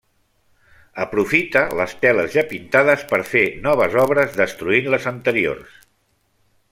[1.03, 5.77] Aprofita les teles ja pintades per fer noves obres destruint les anteriors.